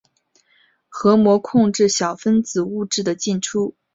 [0.89, 3.75] 核膜控制小分子物质的进出。